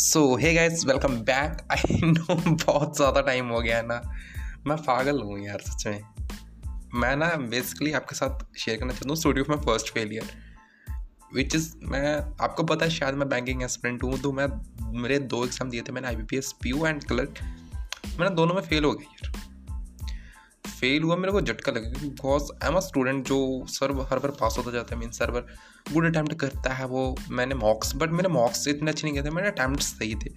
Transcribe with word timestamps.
So 0.00 0.20
hey 0.36 0.52
guys 0.54 0.84
welcome 0.86 1.16
back 1.20 1.56
I 1.72 1.98
know 2.02 2.34
बहुत 2.34 2.96
ज़्यादा 2.96 3.20
time 3.20 3.48
हो 3.48 3.60
गया 3.60 3.76
है 3.76 3.86
ना। 3.86 4.00
मैं 4.66 4.76
पागल 4.76 5.20
हूँ 5.20 5.38
यार 5.38 5.60
सच 5.60 5.86
में। 5.86 6.00
मैं 6.94 7.14
ना 7.16 7.26
बेसिकली 7.50 7.92
आपके 7.92 8.14
साथ 8.14 8.44
शेयर 8.58 8.78
करना 8.78 8.92
चाहता 8.92 9.08
हूँ 9.08 9.16
स्टूडियो 9.16 9.44
में 9.50 9.56
फ़र्स्ट 9.56 9.92
फेलियर 9.94 10.30
विच 11.34 11.54
इज़ 11.54 11.70
मैं, 11.82 12.16
आपको 12.40 12.62
पता 12.62 12.84
है 12.84 12.90
शायद 12.90 13.14
मैं 13.14 13.28
बैंकिंग 13.28 13.62
एस्पिरेंट 13.62 14.02
हूँ 14.02 14.18
तो 14.20 14.32
मैं, 14.32 14.46
मेरे 15.00 15.18
दो 15.18 15.44
एग्ज़ाम 15.44 15.70
दिए 15.70 15.82
थे, 15.82 15.92
मैंने 15.92 16.08
I 16.08 16.16
B 16.16 16.22
P 16.22 16.36
S 16.36 16.52
P 16.62 16.70
U 16.70 16.86
and 16.86 17.04
clerk 17.04 17.34
मैंने 18.18 18.34
दोनों 18.36 18.54
में 18.54 18.62
फेल 18.62 18.84
हो 18.84 18.92
गई 18.92 19.04
यार। 19.04 19.29
फेल 20.80 21.02
हुआ 21.02 21.16
मेरे 21.16 21.32
को 21.32 21.40
झटका 21.40 21.72
लगा 21.72 21.88
because 22.00 22.50
I 22.52 22.68
am 22.68 22.76
a 22.76 22.80
student 22.80 23.26
जो 23.28 23.38
सर 23.70 23.92
हर 24.10 24.18
बार 24.18 24.30
पास 24.40 24.54
होता 24.58 24.70
जाता 24.70 24.94
है 24.94 25.00
मीन 25.00 25.10
सर्वर 25.12 25.46
गुड 25.92 26.06
अटैम्प्ट 26.06 26.34
करता 26.40 26.72
है 26.74 26.86
वो 26.86 27.04
मैंने 27.30 27.54
मॉक्स 27.56 27.94
बट 27.96 28.10
मेरे 28.12 28.28
मॉक्स 28.30 28.66
इतने 28.68 28.90
अच्छे 28.90 29.06
नहीं 29.06 29.14
गए 29.16 29.28
थे 29.28 29.34
मेरे 29.34 29.48
अटैम्प्ट 29.48 29.82
सही 29.82 30.14
थे। 30.14 30.30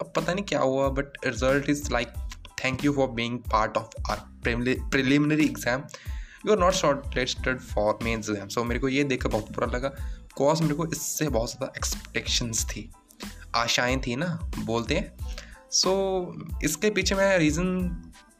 अब 0.00 0.12
पता 0.16 0.32
नहीं 0.32 0.44
क्या 0.44 0.60
हुआ 0.60 0.88
but 0.90 1.26
result 1.26 1.68
is 1.70 1.90
like 1.92 2.12
thank 2.64 2.84
you 2.84 2.92
for 2.92 3.08
being 3.18 3.38
part 3.52 3.76
of 3.76 4.10
our 4.10 4.20
preliminary 4.44 5.44
exam 5.44 5.84
you 6.46 6.52
are 6.52 6.58
not 6.58 6.72
short 6.74 7.16
listed 7.16 7.60
for 7.60 7.98
main 8.04 8.18
exam 8.18 8.48
so 8.48 8.64
मेरे 8.64 8.80
को 8.80 8.88
ये 8.88 9.04
देखकर 9.04 9.28
बहुत 9.28 9.52
बुरा 9.52 9.66
लगा। 9.74 9.88
बिकॉज़ 9.88 10.62
मेरे 10.62 10.74
को 10.74 10.86
इससे 10.86 11.28
बहुत 11.28 11.50
ज़्यादा 11.50 11.72
एक्सपेक्टेशंस 11.76 12.64
थी। 12.70 12.90
आशाएँ 13.56 13.96
थी 14.06 14.16
ना 14.16 14.26
बोलते 14.58 14.94
हैं। 14.94 15.36
सो 15.72 15.90
so, 15.90 16.64
इसके 16.64 16.90
पीछे 16.90 17.14
मैं 17.14 17.38
रीज़न 17.38 17.66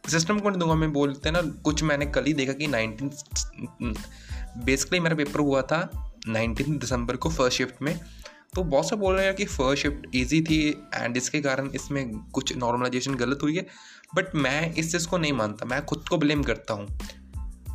सिस्टम 0.08 0.38
को 0.38 0.50
नहीं 0.50 0.60
दूँगा, 0.60 0.74
मैं 0.74 0.92
बोलते 0.92 1.28
हैं 1.28 1.32
ना, 1.32 1.42
कुछ 1.62 1.82
मैंने 1.82 2.06
कल 2.06 2.24
ही 2.24 2.32
देखा 2.32 2.52
कि 2.52 2.66
नाइनटीन 2.66 3.94
बेसिकली 4.64 5.00
मेरा 5.00 5.16
पेपर 5.16 5.40
हुआ 5.40 5.62
था 5.62 6.12
नाइनटीन 6.28 6.78
दिसंबर 6.78 7.16
को 7.16 7.30
फ़र्स्ट 7.30 7.58
शिफ्ट 7.58 7.82
में। 7.82 7.98
तो 8.54 8.62
बहुत 8.62 8.88
से 8.88 8.96
बोल 8.96 9.14
रहे 9.14 9.26
हैं 9.26 9.34
कि 9.34 9.44
फ़र्स्ट 9.44 9.82
शिफ्ट 9.82 10.06
ईजी 10.14 10.40
थी 10.42 10.58
एंड 10.94 11.16
इसके 11.16 11.40
कारण 11.40 11.70
इसमें 11.74 12.18
कुछ 12.32 12.56
नॉर्मलाइजेशन 12.56 13.14
गलत 13.14 13.38
हुई 13.42 13.56
है। 13.56 13.66
बट 14.14 14.34
मैं 14.34 14.74
इस 14.74 14.92
चीज़ 14.92 15.08
को 15.08 15.18
नहीं 15.18 15.32
मानता, 15.32 15.66
मैं 15.66 15.84
खुद 15.84 16.04
को 16.08 16.18
ब्लेम 16.18 16.42
करता 16.42 16.74
हूँ। 16.74 16.98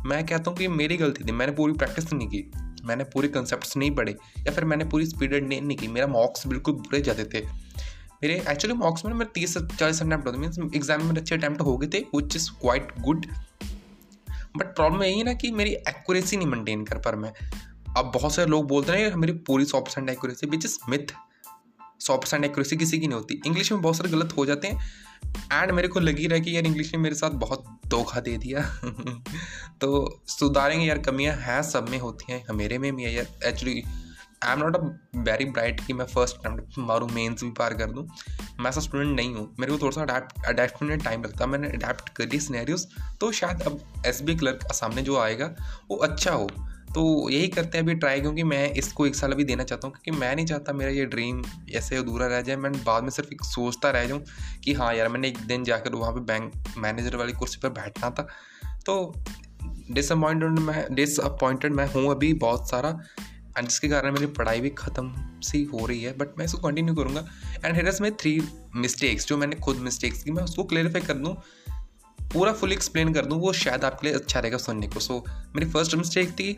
मैं 0.06 0.26
कहता 0.26 0.50
हूँ 0.50 0.58
कि 0.58 0.68
मेरी 0.68 0.96
गलती 0.96 1.24
थी, 1.24 1.32
मैंने 1.32 1.52
पूरी 1.52 1.72
प्रैक्टिस 1.72 2.12
नहीं 2.12 2.28
की, 2.28 2.50
मैंने 2.84 3.04
पूरे 3.04 3.28
कंसेप्ट 3.28 3.76
नहीं 3.76 3.90
पढ़े, 3.90 4.12
या 4.38 4.52
फिर 4.52 4.64
मैंने 4.64 4.84
पूरी 4.84 5.06
स्पीड 5.06 5.34
नहीं 5.44 5.76
की, 5.76 5.88
मेरा 5.88 6.06
मॉक्स 6.06 6.46
बिल्कुल 6.46 6.74
बुरे 6.74 7.00
जाते 7.00 7.24
थे। 7.24 7.44
मेरे 8.22 8.34
एक्चुअली 8.48 8.76
मॉक्स 8.78 9.04
में 9.04 9.12
मेरे 9.12 9.30
तीस 9.34 9.58
चालीस 9.58 10.02
अटैम्प्ट 10.02 10.26
होते 10.26 10.38
मीन 10.38 10.70
एग्ज़ाम 10.74 11.04
में 11.04 11.16
अच्छे 11.16 11.34
अटैम्प्ट 11.34 11.60
हो 11.60 11.76
गए 11.76 11.86
थे 11.86 11.98
which 11.98 12.36
is 12.36 12.50
quite 12.50 12.92
good 13.00 13.26
but 14.56 14.66
problem 14.66 15.02
यही 15.02 15.18
है 15.18 15.24
ना 15.24 15.34
कि 15.34 15.50
मेरी 15.50 15.70
एक्यूरेसी 15.70 16.36
नहीं 16.36 16.46
मेंटेन 16.46 16.84
कर 16.84 16.98
पर 16.98 17.16
मैं। 17.16 17.32
अब 17.96 18.10
बहुत 18.14 18.34
सारे 18.34 18.50
लोग 18.50 18.66
बोलते 18.68 18.92
हैं 18.92 19.14
मेरी 19.14 19.32
पूरी 19.32 19.64
सौ 19.64 19.80
percent 19.80 20.10
accuracy 20.10 20.46
which 20.46 20.64
is 20.64 20.78
myth 20.88 21.12
सौ 22.00 22.16
परसेंट 22.16 22.44
एक्यूरेसी 22.44 22.76
किसी 22.76 22.98
की 22.98 23.06
नहीं 23.06 23.18
होती। 23.18 23.42
इंग्लिश 23.46 23.72
में 23.72 23.82
बहुत 23.82 23.96
सारे 23.96 24.10
गलत 24.10 24.34
हो 24.36 24.46
जाते 24.46 24.68
हैं। 24.68 24.80
एंड 25.52 25.70
मेरे 25.70 25.88
को 25.88 26.00
लगी 26.00 26.26
रहा 26.26 26.34
है 26.34 26.40
कि 26.40 26.56
यार 26.56 26.66
इंग्लिश 26.66 26.94
ने 26.94 27.00
मेरे 27.00 27.14
साथ 27.14 27.30
बहुत 27.30 27.64
धोखा 27.86 28.20
दे 28.20 28.36
दिया। 28.38 28.60
तो 29.80 30.20
सुधारेंगे 30.26 30.86
यार, 30.86 30.98
कमियाँ 30.98 31.36
हैं 31.36 31.62
सब 31.62 31.88
में, 31.88 31.98
होती 31.98 32.32
हैं, 32.32 32.44
मेरे 32.52 32.78
में 32.78 32.96
भी 32.96 33.02
है 33.02 33.14
यार। 33.14 33.48
Actually 33.48 33.82
I 34.44 34.52
am 34.52 34.58
not 34.58 34.76
a 34.76 34.80
very 35.20 35.44
bright 35.44 35.80
कि 35.86 35.92
मैं 35.92 36.04
फ़र्स्ट 36.04 36.36
अटैम्प्ट 36.36 36.78
मारूँ 36.78 37.08
मेन्स 37.10 37.44
भी 37.44 37.50
पार 37.50 37.74
कर 37.74 37.90
दूँ। 37.90 38.06
मैं 38.60 38.70
ऐसा 38.70 38.80
स्टूडेंट 38.80 39.16
नहीं 39.16 39.34
हूँ। 39.34 39.54
मेरे 39.60 39.72
को 39.72 39.78
थोड़ा 39.78 39.90
सा 39.90 40.18
अडेप्ट 40.48 40.82
में 40.82 40.98
टाइम 40.98 41.24
लगता 41.24 41.44
है। 41.44 41.50
मैंने 41.50 41.68
अडेप्ट 41.68 42.08
कर 42.08 42.28
ली 42.28 42.40
सीनेरियोज 42.40 42.86
तो 43.20 43.30
शायद 43.32 43.62
अब 43.62 43.80
एस 44.06 44.22
बी 44.22 44.34
क्लर्क 44.34 44.72
सामने 44.72 45.02
जो 45.02 45.18
आएगा, 45.18 45.54
वो 45.90 45.96
अच्छा 45.96 46.32
हो। 46.32 46.48
तो 46.94 47.30
यही 47.30 47.48
करते 47.48 47.78
हैं 47.78 47.84
अभी 47.84 47.94
ट्राई 47.94 48.20
क्योंकि 48.20 48.42
मैं 48.42 48.70
इसको 48.72 49.06
एक 49.06 49.14
साल 49.14 49.32
अभी 49.32 49.44
देना 49.44 49.64
चाहता 49.64 49.86
हूँ, 49.86 49.94
क्योंकि 49.94 50.20
मैं 50.20 50.34
नहीं 50.36 50.46
चाहता 50.46 50.72
मेरा 50.72 50.90
ये 50.90 51.04
ड्रीम 51.06 51.42
ऐसे 51.74 51.96
अधूरा 51.96 52.26
रह 52.26 52.40
जाए। 52.42 52.56
मैं 52.56 52.72
बाद 52.84 53.02
में 53.02 53.10
सिर्फ़ 53.10 53.32
एक 53.32 53.42
सोचता 53.44 53.90
रह 53.90 54.04
जाऊँ 54.04 54.22
कि 54.64 54.72
हाँ 54.72 54.94
यार, 54.94 55.08
मैंने 55.08 55.28
एक 55.28 55.38
दिन 55.38 55.64
जाकर 55.64 55.94
वहाँ 55.94 56.12
पे 56.12 56.20
बैंक 56.22 56.52
मैनेजर 56.78 57.16
वाली 57.16 57.32
कुर्सी 57.32 57.60
पर 57.62 57.68
बैठना 57.70 58.10
था। 58.10 58.26
तो 58.86 59.14
डिसअपॉइंटेड 59.90 60.58
मैं 60.58 60.86
डिसअपॉइंटेड 60.94 61.72
मैं 61.72 61.86
हूँ 61.86 62.10
अभी 62.10 62.32
बहुत 62.34 62.70
सारा। 62.70 62.98
एंड 63.58 63.68
जिसके 63.68 63.88
कारण 63.88 64.12
मेरी 64.12 64.26
पढ़ाई 64.34 64.60
भी 64.60 64.70
ख़त्म 64.70 65.40
सी 65.42 65.62
हो 65.64 65.86
रही 65.86 66.02
है 66.02 66.16
बट 66.18 66.38
मैं 66.38 66.44
इसको 66.44 66.58
कंटिन्यू 66.58 66.94
करूँगा। 66.94 67.26
एंड 67.64 67.74
हेरस 67.76 68.00
में 68.00 68.10
थ्री 68.16 68.40
मिस्टेक्स 68.76 69.26
जो 69.26 69.36
मैंने 69.36 69.56
खुद 69.56 69.76
मिस्टेक्स 69.80 70.22
की 70.22 70.30
मैं 70.30 70.42
उसको 70.42 70.64
क्लेरिफाई 70.64 71.02
कर 71.02 71.14
दूँ 71.14 71.34
पूरा 72.32 72.52
फुल 72.52 72.72
एक्सप्लेन 72.72 73.12
कर 73.12 73.26
दूँ 73.26 73.38
वो 73.40 73.52
शायद 73.52 73.84
आपके 73.84 74.06
लिए 74.06 74.16
अच्छा 74.16 74.40
रहेगा 74.40 74.58
सुनने 74.58 74.88
को। 74.88 75.00
सो 75.00 75.14
so, 75.14 75.54
मेरी 75.56 75.70
फ़र्स्ट 75.70 75.94
मिस्टेक 75.94 76.30
थी 76.30 76.56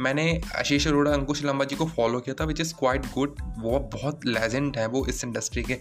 मैंने 0.00 0.40
आशीष 0.56 0.86
अरोड़ा 0.86 1.12
अंकुश 1.12 1.42
लांबा 1.44 1.64
जी 1.64 1.76
को 1.76 1.86
फॉलो 1.86 2.20
किया 2.20 2.34
था 2.40 2.44
विच 2.44 2.60
इज़ 2.60 2.74
क्वाइट 2.74 3.06
गुड 3.14 3.36
वो 3.58 3.78
बहुत 3.92 4.26
लेजेंड 4.26 4.76
है 4.76 4.86
वो 4.86 5.04
इस 5.06 5.24
इंडस्ट्री 5.24 5.62
के। 5.62 5.74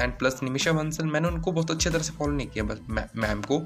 एंड 0.00 0.12
प्लस 0.12 0.42
निमिशा 0.42 0.72
बंसल 0.72 1.06
मैंने 1.06 1.28
उनको 1.28 1.52
बहुत 1.52 1.70
अच्छे 1.70 1.90
तरह 1.90 2.02
से 2.02 2.12
फॉलो 2.12 2.32
नहीं 2.32 2.46
किया 2.46 2.64
बस 2.64 3.10
मैम 3.16 3.42
को। 3.42 3.58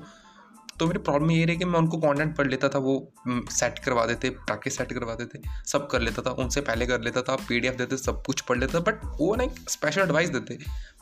तो 0.79 0.87
मेरी 0.87 0.99
प्रॉब्लम 1.01 1.31
ये 1.31 1.45
रही 1.45 1.57
कि 1.57 1.65
मैं 1.65 1.79
उनको 1.79 1.99
कंटेंट 1.99 2.37
पढ़ 2.37 2.47
लेता 2.47 2.69
था, 2.69 2.79
वो 2.79 3.13
सेट 3.29 3.79
करवा 3.79 4.05
देते 4.07 4.31
ताकि 4.49 4.71
सेट 4.71 4.93
करवा 4.93 5.15
देते, 5.15 5.41
सब 5.67 5.89
कर 5.91 6.01
लेता 6.01 6.23
था, 6.23 6.31
उनसे 6.33 6.61
पहले 6.63 6.87
कर 6.87 7.01
लेता 7.01 7.23
था 7.23 7.37
पीडीएफ 7.49 7.75
देते, 7.75 7.97
सब 7.97 8.23
कुछ 8.27 8.41
पढ़ 8.41 8.59
लेता 8.59 8.81
बट 8.81 9.05
वो 9.21 9.35
ना 9.37 9.45
एक 9.45 9.69
स्पेशल 9.69 10.01
एडवाइस 10.03 10.29
देते, 10.31 10.59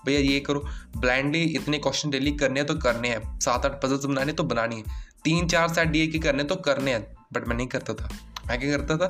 भैया, 0.06 0.20
ये 0.20 0.40
करो 0.40 0.64
ब्लाइंडली 0.96 1.42
इतने 1.54 1.78
क्वेश्चन 1.78 2.10
डेली 2.10 2.32
करने 2.34 2.60
हैं 2.60 2.66
तो 2.66 2.74
करने 2.80 3.08
हैं 3.08 3.38
सात 3.40 3.66
आठ 3.66 3.80
पजल्स 3.82 4.04
बनाने 4.04 4.32
तो 4.32 4.44
बनानी 4.44 4.76
है 4.76 5.02
तीन 5.24 5.46
चार 5.48 5.68
सेट 5.74 5.88
डी 5.88 6.06
के 6.06 6.18
करने 6.18 6.44
तो 6.44 6.56
करने 6.64 6.92
हैं 6.92 7.06
बट 7.32 7.48
मैं 7.48 7.56
नहीं 7.56 7.66
करता 7.66 7.94
था, 7.94 8.08
मैं 8.48 8.58
क्या 8.60 8.76
करता 8.76 8.96
था 8.96 9.06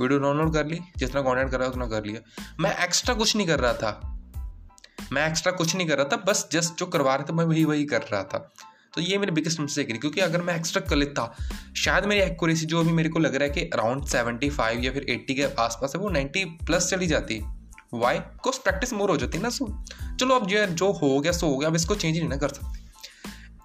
वीडियो 0.00 0.18
डाउनलोड 0.18 0.52
कर 0.54 0.66
ली, 0.66 0.78
जितना 0.96 1.22
कॉन्टेंट 1.22 1.50
कर 1.50 1.58
रहा 1.60 1.68
उतना 1.68 1.86
कर 1.88 2.04
लिया, 2.04 2.20
मैं 2.60 2.76
एक्स्ट्रा 2.84 3.14
कुछ 3.14 3.36
नहीं 3.36 3.46
कर 3.46 3.60
रहा 3.60 3.72
था, 3.74 4.00
मैं 5.12 5.26
एक्स्ट्रा 5.28 5.52
कुछ 5.52 5.74
नहीं 5.76 5.86
कर 5.88 5.96
रहा 5.96 6.06
था, 6.06 6.16
बस 6.26 6.48
जस्ट 6.52 6.78
जो 6.78 6.86
करवा 6.86 7.14
रहे 7.14 7.24
थे, 7.24 7.32
मैं 7.32 7.44
वही 7.44 7.64
वही 7.64 7.84
कर 7.84 8.02
रहा 8.02 8.22
था 8.24 8.52
तो 8.94 9.00
ये 9.00 9.18
मेरी 9.18 9.32
बिगेस्ट 9.32 9.60
मिस्टेक 9.60 9.90
रही 9.90 9.98
क्योंकि 9.98 10.20
अगर 10.20 10.42
मैं 10.42 10.54
एक्स्ट्रा 10.56 10.82
कर 10.82 10.96
लेता, 10.96 11.34
शायद 11.76 12.04
मेरी 12.04 12.20
एक्यूरेसी 12.20 12.66
जो 12.66 12.80
अभी 12.80 12.92
मेरे 12.92 13.08
को 13.08 13.18
लग 13.18 13.34
रहा 13.34 13.44
है 13.44 13.50
कि 13.50 13.60
अराउंड 13.60 14.04
सेवेंटी 14.06 14.50
फाइव 14.50 14.80
या 14.80 14.92
फिर 14.92 15.06
एट्टी 15.08 15.34
के 15.34 15.44
आसपास 15.58 15.92
है, 15.96 16.00
वो 16.02 16.08
नाइन्टी 16.08 16.44
प्लस 16.44 16.88
चली 16.90 17.06
जाती 17.06 17.38
है। 17.38 17.58
वाई 17.94 18.18
बिकॉज़ 18.18 18.58
प्रैक्टिस 18.60 18.92
मोर 18.92 19.10
हो 19.10 19.16
जाती 19.16 19.38
है 19.38 19.42
ना 19.42 19.50
सो 19.50 19.66
चलो 20.20 20.34
अब 20.34 20.46
जो 20.46 20.64
जो 20.66 20.90
हो 20.92 21.18
गया 21.20 21.32
सो 21.32 21.46
हो 21.46 21.56
गया, 21.58 21.68
अब 21.68 21.76
इसको 21.76 21.94
चेंज 21.94 22.14
ही 22.14 22.20
नहीं 22.20 22.30
ना 22.30 22.36
कर 22.36 22.48
सकते। 22.48 22.78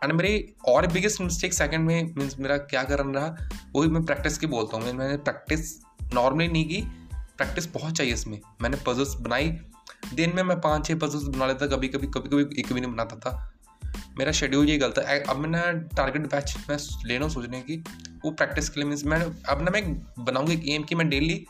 एंड 0.03 0.13
मेरी 0.13 0.53
और 0.67 0.87
बिगेस्ट 0.87 1.21
मिस्टेक 1.21 1.53
सेकंड 1.53 1.87
में 1.87 2.13
मीन्स 2.17 2.39
मेरा 2.39 2.57
क्या 2.57 2.83
करना 2.83 3.19
रहा, 3.19 3.47
वही 3.75 3.89
मैं 3.89 4.03
प्रैक्टिस 4.05 4.37
की 4.37 4.47
बोलता 4.47 4.77
हूँ। 4.77 4.93
मैंने 4.93 5.17
प्रैक्टिस 5.17 5.75
नॉर्मली 6.13 6.47
नहीं 6.47 6.65
की 6.65 6.81
प्रैक्टिस 7.37 7.67
बहुत 7.73 7.93
चाहिए 7.93 8.13
इसमें। 8.13 8.39
मैंने 8.61 8.77
पजल्स 8.87 9.15
बनाई, 9.15 9.49
दिन 10.13 10.35
में 10.35 10.43
मैं 10.43 10.59
पाँच 10.61 10.85
छः 10.87 10.99
पजल्स 10.99 11.23
बना 11.23 11.47
लेता 11.47 11.67
कभी 11.67 11.87
कभी 11.87 12.07
कभी 12.07 12.29
कभी 12.29 12.59
एक 12.61 12.73
भी 12.73 12.81
नहीं 12.81 12.91
बनाता 12.91 13.15
था। 13.15 13.51
मेरा 14.17 14.31
शेड्यूल 14.31 14.69
ये 14.69 14.77
गलत 14.77 15.05
है। 15.07 15.19
अब 15.23 15.37
मैंने 15.37 15.79
टारगेट 15.95 16.21
बैच 16.21 16.55
मैं 16.69 16.77
लेना 17.05 17.27
सोचने 17.27 17.61
की। 17.61 17.83
वो 18.25 18.31
प्रैक्टिस 18.31 18.69
के 18.69 18.79
लिए 18.79 18.89
मीन्स 18.89 19.05
मैं 19.05 19.21
अब 19.21 19.61
ना 19.61 19.71
मैं 19.71 19.83
बनाऊँगी 20.19 20.73
एम 20.75 20.83
कि 20.83 20.95
मैं 20.95 21.09
डेली 21.09 21.45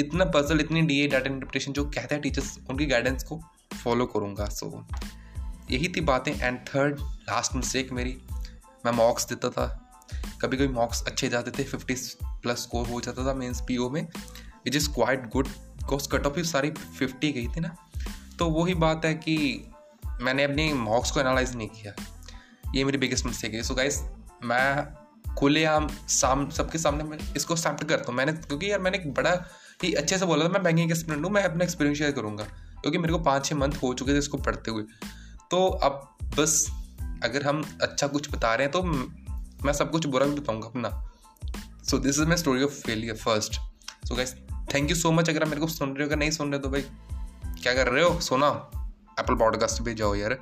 इतना 0.00 0.24
पजल 0.24 0.60
इतनी 0.60 0.82
डी 0.82 1.00
ए 1.00 1.06
डाटा 1.08 1.26
इंटरप्रिटेशन 1.26 1.72
जो 1.72 1.84
कहते 1.84 2.14
हैं 2.14 2.22
टीचर्स 2.22 2.58
उनकी 2.70 2.86
गाइडेंस 2.86 3.24
को 3.24 3.40
फॉलो 3.84 4.06
करूँगा। 4.06 4.44
सो 4.44 4.86
so, 4.90 5.02
यही 5.70 5.88
थी 5.88 6.00
बातें। 6.00 6.32
एंड 6.40 6.58
थर्ड 6.58 7.00
लास्ट 7.00 7.54
मिस्टेक 7.54 7.92
मेरी 7.92 8.18
मैं 8.86 8.92
मॉक्स 8.92 9.28
देता 9.28 9.50
था। 9.50 9.66
कभी 10.42 10.56
कभी 10.56 10.68
मॉक्स 10.68 11.02
अच्छे 11.02 11.28
जाते 11.28 11.50
थे 11.50 11.64
फिफ्टी 11.64 11.94
प्लस 12.24 12.62
स्कोर 12.62 12.86
हो 12.86 13.00
जाता 13.00 13.26
था 13.26 13.34
मीन्स 13.34 13.60
पी 13.60 13.78
में। 13.78 14.02
Which 14.64 14.76
is 14.76 14.88
quite 14.88 15.28
good 15.30 15.48
because 15.48 16.08
cut 16.08 16.26
off 16.26 16.36
ही 16.36 16.44
सारी 16.44 16.70
फिफ्टी 16.70 17.32
गई 17.32 17.46
थी 17.46 17.60
ना। 17.60 17.76
तो 18.38 18.48
वही 18.50 18.74
बात 18.74 19.04
है 19.04 19.14
कि 19.14 19.36
मैंने 20.20 20.44
अपनी 20.44 20.72
मॉक्स 20.72 21.10
को 21.10 21.20
एनालाइज 21.20 21.56
नहीं 21.56 21.68
किया। 21.68 21.92
ये 22.74 22.84
मेरी 22.84 22.98
बिगेस्ट 22.98 23.26
मिस्टेक 23.26 23.54
है। 23.54 23.62
सो 23.62 23.74
गाइस 23.74 24.02
मैं 24.44 24.88
खुले 25.34 25.64
आम 25.64 25.88
साम, 26.08 26.48
सबके 26.50 26.78
सामने 26.78 27.04
मैं 27.04 27.18
इसको 27.36 27.54
एक्सेप्ट 27.54 27.84
करता 27.84 28.04
हूँ। 28.08 28.14
मैंने, 28.14 28.32
क्योंकि 28.32 28.70
यार 28.70 28.80
मैंने 28.80 28.98
बड़ा 28.98 29.32
ही 29.82 29.92
अच्छे 29.92 30.18
से 30.18 30.26
बोला 30.26 30.44
था, 30.44 30.48
मैं 30.48 30.62
बैंकिंग 30.62 30.92
स्टूडेंट 30.92 31.24
हूँ 31.24 31.32
मैं 31.32 31.42
अपना 31.42 31.64
एक्सपीरियंस 31.64 31.98
शेयर 31.98 32.12
करूँगा। 32.12 32.44
क्योंकि 32.82 32.98
मेरे 32.98 33.12
को 33.12 33.18
पाँच 33.18 33.46
छः 33.46 33.56
मंथ 33.56 33.72
हो 33.82 33.94
चुके 33.94 34.12
थे 34.12 34.18
इसको 34.18 34.38
पढ़ते 34.38 34.70
हुए। 34.70 34.82
तो 35.50 35.66
अब 35.66 36.16
बस 36.38 36.66
अगर 37.24 37.46
हम 37.46 37.78
अच्छा 37.82 38.06
कुछ 38.06 38.30
बता 38.30 38.54
रहे 38.54 38.66
हैं 38.66 38.72
तो 38.72 38.82
मैं 39.66 39.72
सब 39.72 39.90
कुछ 39.90 40.06
बुरा 40.06 40.26
भी 40.26 40.40
बताऊँगा 40.40 40.66
अपना। 40.66 40.90
So 41.90 41.98
this 41.98 42.18
is 42.18 42.26
my 42.26 42.36
story 42.36 42.62
of 42.62 42.70
failure 42.70 43.16
first 43.16 43.60
so 44.08 44.14
guys 44.14 44.34
thank 44.74 44.90
you 44.90 44.96
so 44.96 45.12
much 45.12 45.30
अगर 45.30 45.42
आप 45.42 45.48
मेरे 45.48 45.60
को 45.60 45.66
सुन 45.66 45.88
रहे 45.88 46.02
हो, 46.02 46.08
अगर 46.08 46.16
नहीं 46.16 46.30
सुन 46.30 46.52
रहे 46.52 46.56
हो 46.56 46.62
तो 46.62 46.70
भाई 46.70 46.82
क्या 47.62 47.74
कर 47.74 47.88
रहे 47.88 48.04
हो? 48.04 48.20
सुना। 48.20 48.70
एप्पल 49.18 49.34
पॉडकास्ट 49.34 49.82
पे 49.84 49.94
जाओ 49.94 50.14
यार 50.14 50.36